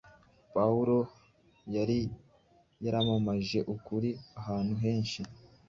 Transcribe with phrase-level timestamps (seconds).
[0.53, 0.97] Pawulo
[1.75, 1.99] yari
[2.83, 5.21] yaramamaje ukuri ahantu henshi;